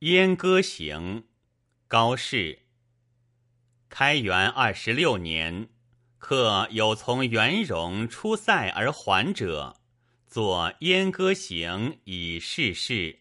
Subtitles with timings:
[0.00, 1.24] 燕歌行，
[1.86, 2.60] 高适。
[3.90, 5.68] 开元二十六年，
[6.16, 9.76] 客有从元戎出塞而还者，
[10.26, 13.18] 作《燕歌行》以示事。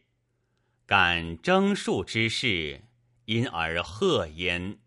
[0.86, 2.86] 感征戍之事，
[3.26, 4.80] 因而贺焉。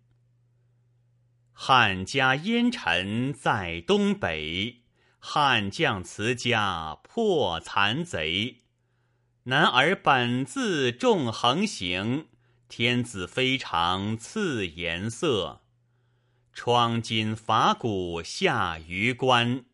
[1.53, 4.79] 汉家烟尘在东北，
[5.19, 8.63] 汉将辞家破残贼。
[9.45, 12.29] 男儿本自重横行，
[12.69, 15.63] 天子非常赐颜色。
[16.53, 19.65] 窗金法鼓下榆关，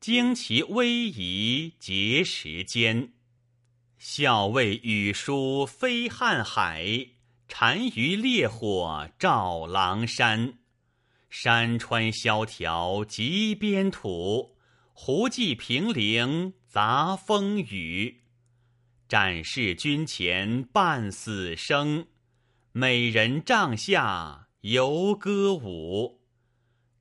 [0.00, 3.12] 旌旗威仪结时间。
[3.98, 7.10] 校尉羽书飞瀚海，
[7.46, 10.54] 单于烈火照狼山。
[11.30, 14.56] 山川萧条极边土，
[14.92, 18.23] 胡骑平陵杂风雨。
[19.14, 22.08] 战士军前半死生，
[22.72, 26.20] 美人帐下犹歌舞。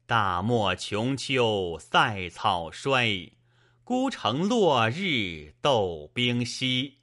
[0.05, 3.31] 大漠穷秋塞草衰，
[3.83, 6.99] 孤城落日斗兵稀。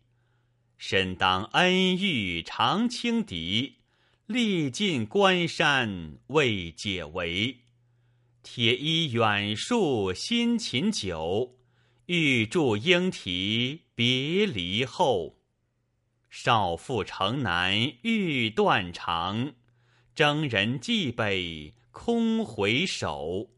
[0.78, 3.78] 身当恩遇常轻敌，
[4.26, 7.56] 历尽关山未解围。
[8.44, 11.56] 铁衣远戍辛勤久，
[12.12, 13.82] 玉柱莺啼。
[13.94, 15.36] 别离后，
[16.28, 19.52] 少妇城南欲断肠，
[20.12, 23.50] 征人蓟北空回首。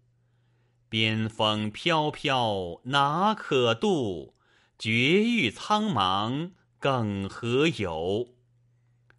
[0.90, 4.34] 边风飘飘哪可度？
[4.78, 8.34] 绝域苍茫更何有？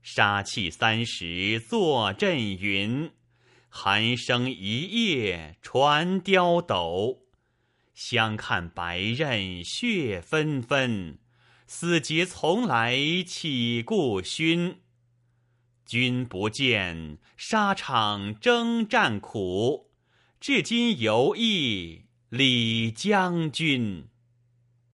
[0.04, 3.10] 杀气三十坐阵云，
[3.68, 7.23] 寒声一夜传刁斗。
[7.94, 11.20] 相看白刃血纷纷，
[11.68, 14.80] 死节从来岂顾勋？
[15.86, 19.92] 君不见沙场征战苦，
[20.40, 24.08] 至今犹忆李将军。